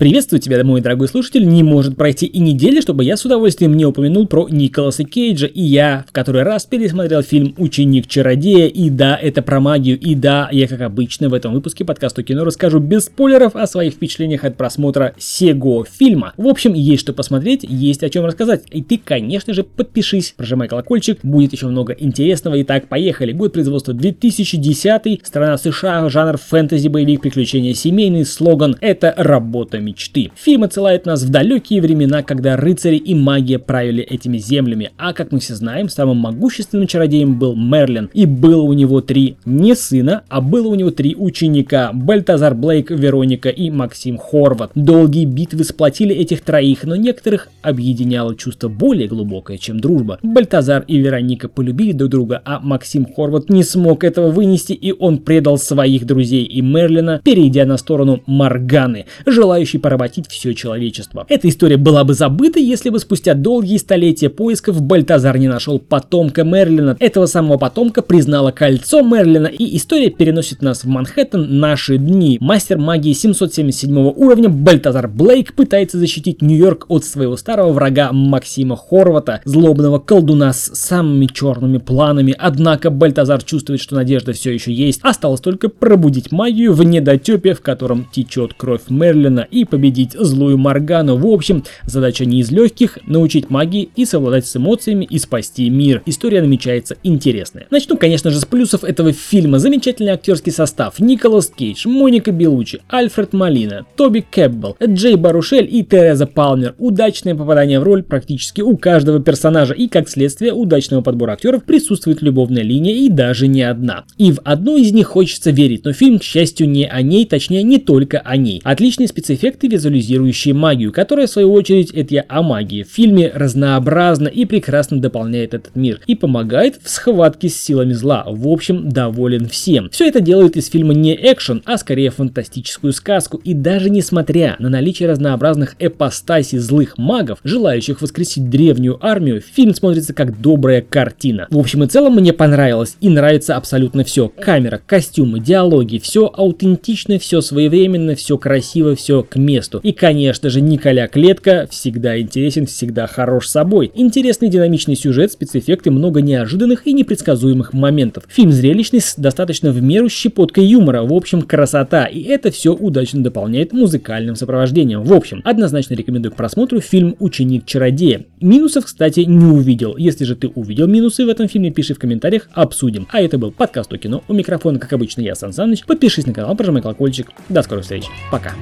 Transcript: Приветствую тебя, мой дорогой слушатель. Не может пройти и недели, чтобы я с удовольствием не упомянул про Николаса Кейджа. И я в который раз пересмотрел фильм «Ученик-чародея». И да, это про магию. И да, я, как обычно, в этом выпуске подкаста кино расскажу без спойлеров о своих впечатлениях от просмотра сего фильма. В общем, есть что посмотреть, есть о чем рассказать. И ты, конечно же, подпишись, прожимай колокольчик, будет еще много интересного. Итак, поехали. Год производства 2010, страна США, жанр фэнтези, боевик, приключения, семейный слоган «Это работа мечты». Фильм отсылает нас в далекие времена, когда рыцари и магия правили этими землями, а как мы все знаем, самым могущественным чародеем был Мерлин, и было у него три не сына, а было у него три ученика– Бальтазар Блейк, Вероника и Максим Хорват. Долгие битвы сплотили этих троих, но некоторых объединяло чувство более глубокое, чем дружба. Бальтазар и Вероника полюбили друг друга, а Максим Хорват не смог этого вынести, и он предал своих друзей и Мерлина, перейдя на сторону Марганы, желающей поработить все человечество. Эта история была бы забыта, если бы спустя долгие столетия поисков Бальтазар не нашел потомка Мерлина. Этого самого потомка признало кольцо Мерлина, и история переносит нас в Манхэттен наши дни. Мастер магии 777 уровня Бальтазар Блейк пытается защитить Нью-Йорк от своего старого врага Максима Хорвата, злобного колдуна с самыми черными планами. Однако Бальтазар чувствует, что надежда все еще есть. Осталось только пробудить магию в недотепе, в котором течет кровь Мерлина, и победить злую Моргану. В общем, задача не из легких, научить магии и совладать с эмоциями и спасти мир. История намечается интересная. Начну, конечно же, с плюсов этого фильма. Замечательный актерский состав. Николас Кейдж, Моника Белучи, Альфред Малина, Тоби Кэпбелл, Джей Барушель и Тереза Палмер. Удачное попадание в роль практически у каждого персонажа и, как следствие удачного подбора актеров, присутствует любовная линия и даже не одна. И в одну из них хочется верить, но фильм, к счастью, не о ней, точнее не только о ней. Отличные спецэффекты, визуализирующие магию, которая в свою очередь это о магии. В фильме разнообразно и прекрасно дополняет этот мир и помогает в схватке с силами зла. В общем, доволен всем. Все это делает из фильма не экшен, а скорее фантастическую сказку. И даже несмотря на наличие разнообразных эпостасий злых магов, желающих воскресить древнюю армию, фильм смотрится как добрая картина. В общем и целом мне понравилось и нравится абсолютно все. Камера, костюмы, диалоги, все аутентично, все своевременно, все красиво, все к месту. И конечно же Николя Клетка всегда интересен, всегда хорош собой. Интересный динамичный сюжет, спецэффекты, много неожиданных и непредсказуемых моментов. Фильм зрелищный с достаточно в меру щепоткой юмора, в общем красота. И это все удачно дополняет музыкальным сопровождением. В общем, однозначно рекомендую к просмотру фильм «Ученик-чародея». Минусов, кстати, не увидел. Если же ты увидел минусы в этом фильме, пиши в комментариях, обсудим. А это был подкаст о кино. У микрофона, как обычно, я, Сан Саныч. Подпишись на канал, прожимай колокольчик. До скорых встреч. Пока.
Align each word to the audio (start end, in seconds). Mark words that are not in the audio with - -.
Приветствую 0.00 0.40
тебя, 0.40 0.64
мой 0.64 0.80
дорогой 0.80 1.08
слушатель. 1.08 1.46
Не 1.46 1.62
может 1.62 1.94
пройти 1.94 2.24
и 2.24 2.40
недели, 2.40 2.80
чтобы 2.80 3.04
я 3.04 3.18
с 3.18 3.26
удовольствием 3.26 3.76
не 3.76 3.84
упомянул 3.84 4.26
про 4.26 4.48
Николаса 4.48 5.04
Кейджа. 5.04 5.44
И 5.44 5.60
я 5.60 6.06
в 6.08 6.12
который 6.12 6.42
раз 6.42 6.64
пересмотрел 6.64 7.20
фильм 7.20 7.54
«Ученик-чародея». 7.58 8.68
И 8.68 8.88
да, 8.88 9.14
это 9.20 9.42
про 9.42 9.60
магию. 9.60 10.00
И 10.00 10.14
да, 10.14 10.48
я, 10.52 10.68
как 10.68 10.80
обычно, 10.80 11.28
в 11.28 11.34
этом 11.34 11.52
выпуске 11.52 11.84
подкаста 11.84 12.22
кино 12.22 12.44
расскажу 12.44 12.78
без 12.78 13.04
спойлеров 13.04 13.54
о 13.54 13.66
своих 13.66 13.92
впечатлениях 13.92 14.44
от 14.44 14.56
просмотра 14.56 15.14
сего 15.18 15.84
фильма. 15.84 16.32
В 16.38 16.48
общем, 16.48 16.72
есть 16.72 17.02
что 17.02 17.12
посмотреть, 17.12 17.66
есть 17.68 18.02
о 18.02 18.08
чем 18.08 18.24
рассказать. 18.24 18.62
И 18.70 18.82
ты, 18.82 18.96
конечно 18.96 19.52
же, 19.52 19.64
подпишись, 19.64 20.32
прожимай 20.34 20.68
колокольчик, 20.68 21.18
будет 21.22 21.52
еще 21.52 21.66
много 21.66 21.92
интересного. 21.92 22.62
Итак, 22.62 22.88
поехали. 22.88 23.32
Год 23.32 23.52
производства 23.52 23.92
2010, 23.92 25.20
страна 25.26 25.58
США, 25.58 26.08
жанр 26.08 26.38
фэнтези, 26.38 26.88
боевик, 26.88 27.20
приключения, 27.20 27.74
семейный 27.74 28.24
слоган 28.24 28.76
«Это 28.80 29.12
работа 29.18 29.78
мечты». 29.90 30.30
Фильм 30.34 30.62
отсылает 30.62 31.06
нас 31.06 31.22
в 31.22 31.28
далекие 31.30 31.80
времена, 31.80 32.22
когда 32.22 32.56
рыцари 32.56 32.96
и 32.96 33.14
магия 33.14 33.58
правили 33.58 34.02
этими 34.02 34.38
землями, 34.38 34.90
а 34.96 35.12
как 35.12 35.32
мы 35.32 35.40
все 35.40 35.54
знаем, 35.54 35.88
самым 35.88 36.18
могущественным 36.18 36.86
чародеем 36.86 37.38
был 37.38 37.56
Мерлин, 37.56 38.10
и 38.12 38.26
было 38.26 38.62
у 38.62 38.72
него 38.72 39.00
три 39.00 39.36
не 39.44 39.74
сына, 39.74 40.22
а 40.28 40.40
было 40.40 40.68
у 40.68 40.74
него 40.74 40.90
три 40.90 41.14
ученика– 41.16 41.90
Бальтазар 41.94 42.54
Блейк, 42.54 42.90
Вероника 42.90 43.48
и 43.48 43.70
Максим 43.70 44.18
Хорват. 44.18 44.70
Долгие 44.74 45.24
битвы 45.24 45.64
сплотили 45.64 46.14
этих 46.14 46.42
троих, 46.42 46.84
но 46.84 46.96
некоторых 46.96 47.48
объединяло 47.62 48.34
чувство 48.36 48.68
более 48.68 49.08
глубокое, 49.08 49.58
чем 49.58 49.80
дружба. 49.80 50.18
Бальтазар 50.22 50.84
и 50.86 50.98
Вероника 50.98 51.48
полюбили 51.48 51.92
друг 51.92 52.10
друга, 52.10 52.42
а 52.44 52.60
Максим 52.60 53.06
Хорват 53.06 53.50
не 53.50 53.64
смог 53.64 54.04
этого 54.04 54.30
вынести, 54.30 54.72
и 54.72 54.92
он 54.92 55.18
предал 55.18 55.58
своих 55.58 56.06
друзей 56.06 56.44
и 56.44 56.60
Мерлина, 56.60 57.20
перейдя 57.24 57.64
на 57.64 57.76
сторону 57.76 58.22
Марганы, 58.26 59.06
желающей 59.26 59.78
поработить 59.80 60.28
все 60.28 60.54
человечество. 60.54 61.26
Эта 61.28 61.48
история 61.48 61.76
была 61.76 62.04
бы 62.04 62.14
забыта, 62.14 62.60
если 62.60 62.90
бы 62.90 62.98
спустя 62.98 63.34
долгие 63.34 63.78
столетия 63.78 64.28
поисков 64.28 64.80
Бальтазар 64.80 65.38
не 65.38 65.48
нашел 65.48 65.78
потомка 65.78 66.44
Мерлина. 66.44 66.96
Этого 67.00 67.26
самого 67.26 67.58
потомка 67.58 68.02
признало 68.02 68.52
кольцо 68.52 69.02
Мерлина, 69.02 69.46
и 69.46 69.76
история 69.76 70.10
переносит 70.10 70.62
нас 70.62 70.84
в 70.84 70.88
Манхэттен 70.88 71.58
наши 71.58 71.98
дни. 71.98 72.38
Мастер 72.40 72.78
магии 72.78 73.12
777 73.12 74.12
уровня 74.16 74.48
Бальтазар 74.48 75.08
Блейк 75.08 75.54
пытается 75.54 75.98
защитить 75.98 76.42
Нью-Йорк 76.42 76.86
от 76.88 77.04
своего 77.04 77.36
старого 77.36 77.72
врага 77.72 78.12
Максима 78.12 78.76
Хорвата, 78.76 79.40
злобного 79.44 79.98
колдуна 79.98 80.52
с 80.52 80.70
самыми 80.74 81.26
черными 81.26 81.78
планами. 81.78 82.34
Однако 82.38 82.90
Бальтазар 82.90 83.42
чувствует, 83.42 83.80
что 83.80 83.94
надежда 83.94 84.32
все 84.32 84.52
еще 84.52 84.72
есть. 84.72 85.00
Осталось 85.02 85.40
только 85.40 85.68
пробудить 85.68 86.32
магию 86.32 86.72
в 86.72 86.82
недотепе, 86.82 87.54
в 87.54 87.60
котором 87.60 88.06
течет 88.12 88.54
кровь 88.54 88.82
Мерлина, 88.88 89.40
и 89.40 89.64
победить 89.70 90.12
злую 90.12 90.58
Моргану. 90.58 91.16
В 91.16 91.26
общем, 91.26 91.64
задача 91.84 92.24
не 92.24 92.40
из 92.40 92.50
легких, 92.50 92.98
научить 93.06 93.48
магии 93.48 93.88
и 93.96 94.04
совладать 94.04 94.46
с 94.46 94.56
эмоциями 94.56 95.06
и 95.08 95.18
спасти 95.18 95.70
мир. 95.70 96.02
История 96.06 96.42
намечается 96.42 96.96
интересная. 97.02 97.66
Начну, 97.70 97.96
конечно 97.96 98.30
же, 98.30 98.40
с 98.40 98.44
плюсов 98.44 98.84
этого 98.84 99.12
фильма. 99.12 99.58
Замечательный 99.58 100.12
актерский 100.12 100.52
состав. 100.52 100.98
Николас 100.98 101.46
Кейдж, 101.46 101.88
Моника 101.88 102.32
Белучи, 102.32 102.80
Альфред 102.90 103.32
Малина, 103.32 103.86
Тоби 103.96 104.24
Кэпбелл, 104.28 104.76
Джей 104.84 105.14
Барушель 105.14 105.68
и 105.70 105.84
Тереза 105.84 106.26
Палмер. 106.26 106.74
Удачное 106.78 107.34
попадание 107.34 107.80
в 107.80 107.84
роль 107.84 108.02
практически 108.02 108.60
у 108.60 108.76
каждого 108.76 109.20
персонажа 109.20 109.74
и, 109.74 109.88
как 109.88 110.08
следствие 110.08 110.52
удачного 110.52 111.02
подбора 111.02 111.32
актеров, 111.32 111.64
присутствует 111.64 112.22
любовная 112.22 112.62
линия 112.62 112.94
и 112.94 113.08
даже 113.08 113.46
не 113.46 113.62
одна. 113.62 114.04
И 114.18 114.32
в 114.32 114.40
одну 114.44 114.76
из 114.76 114.92
них 114.92 115.06
хочется 115.06 115.50
верить, 115.50 115.84
но 115.84 115.92
фильм, 115.92 116.18
к 116.18 116.22
счастью, 116.22 116.68
не 116.68 116.86
о 116.86 117.02
ней, 117.02 117.24
точнее 117.26 117.62
не 117.62 117.78
только 117.78 118.18
о 118.18 118.36
ней. 118.36 118.60
Отличные 118.64 119.08
спецэффекты, 119.08 119.59
визуализирующие 119.68 120.54
магию, 120.54 120.92
которая 120.92 121.26
в 121.26 121.30
свою 121.30 121.52
очередь 121.52 121.90
это 121.90 122.24
о 122.28 122.42
магии. 122.42 122.82
В 122.82 122.88
фильме 122.88 123.30
разнообразно 123.34 124.28
и 124.28 124.44
прекрасно 124.44 125.00
дополняет 125.00 125.54
этот 125.54 125.76
мир 125.76 126.00
и 126.06 126.14
помогает 126.14 126.78
в 126.82 126.88
схватке 126.88 127.48
с 127.48 127.56
силами 127.56 127.92
зла. 127.92 128.24
В 128.26 128.48
общем, 128.48 128.88
доволен 128.88 129.48
всем. 129.48 129.90
Все 129.90 130.08
это 130.08 130.20
делает 130.20 130.56
из 130.56 130.68
фильма 130.68 130.94
не 130.94 131.14
экшен, 131.14 131.62
а 131.64 131.78
скорее 131.78 132.10
фантастическую 132.10 132.92
сказку. 132.92 133.38
И 133.38 133.54
даже 133.54 133.90
несмотря 133.90 134.56
на 134.58 134.68
наличие 134.68 135.08
разнообразных 135.08 135.76
эпостасий 135.78 136.58
злых 136.58 136.98
магов, 136.98 137.38
желающих 137.44 138.00
воскресить 138.02 138.48
древнюю 138.50 138.98
армию, 139.04 139.40
фильм 139.40 139.74
смотрится 139.74 140.14
как 140.14 140.40
добрая 140.40 140.82
картина. 140.82 141.46
В 141.50 141.58
общем 141.58 141.84
и 141.84 141.86
целом 141.86 142.16
мне 142.16 142.32
понравилось 142.32 142.96
и 143.00 143.08
нравится 143.08 143.56
абсолютно 143.56 144.04
все. 144.04 144.28
Камера, 144.28 144.80
костюмы, 144.84 145.40
диалоги, 145.40 145.98
все 145.98 146.30
аутентично, 146.32 147.18
все 147.18 147.40
своевременно, 147.40 148.14
все 148.14 148.38
красиво, 148.38 148.94
все 148.94 149.22
к 149.22 149.36
месту. 149.36 149.49
И 149.82 149.92
конечно 149.92 150.50
же 150.50 150.60
Николя 150.60 151.08
Клетка 151.08 151.66
всегда 151.70 152.20
интересен, 152.20 152.66
всегда 152.66 153.06
хорош 153.06 153.48
собой. 153.48 153.90
Интересный 153.94 154.48
динамичный 154.48 154.96
сюжет, 154.96 155.32
спецэффекты, 155.32 155.90
много 155.90 156.20
неожиданных 156.20 156.86
и 156.86 156.92
непредсказуемых 156.92 157.72
моментов. 157.72 158.24
Фильм 158.28 158.52
зрелищный 158.52 159.00
с 159.00 159.14
достаточно 159.16 159.70
в 159.72 159.82
меру 159.82 160.08
щепоткой 160.08 160.66
юмора, 160.66 161.02
в 161.02 161.12
общем 161.12 161.42
красота. 161.42 162.04
И 162.04 162.22
это 162.22 162.50
все 162.50 162.74
удачно 162.74 163.22
дополняет 163.22 163.72
музыкальным 163.72 164.36
сопровождением. 164.36 165.02
В 165.02 165.12
общем, 165.12 165.40
однозначно 165.44 165.94
рекомендую 165.94 166.32
к 166.32 166.36
просмотру 166.36 166.80
фильм 166.80 167.16
«Ученик-чародея». 167.18 168.26
Минусов, 168.40 168.86
кстати, 168.86 169.20
не 169.20 169.44
увидел. 169.44 169.96
Если 169.96 170.24
же 170.24 170.36
ты 170.36 170.48
увидел 170.48 170.86
минусы 170.86 171.24
в 171.24 171.28
этом 171.28 171.48
фильме, 171.48 171.70
пиши 171.70 171.94
в 171.94 171.98
комментариях, 171.98 172.48
обсудим. 172.52 173.06
А 173.10 173.20
это 173.20 173.38
был 173.38 173.50
подкаст 173.50 173.92
о 173.92 173.98
кино. 173.98 174.22
У 174.28 174.32
микрофона, 174.32 174.78
как 174.78 174.92
обычно, 174.92 175.22
я, 175.22 175.34
Сан 175.34 175.52
Саныч. 175.52 175.84
Подпишись 175.84 176.26
на 176.26 176.34
канал, 176.34 176.54
прожимай 176.56 176.82
колокольчик. 176.82 177.30
До 177.48 177.62
скорых 177.62 177.84
встреч. 177.84 178.04
Пока. 178.30 178.54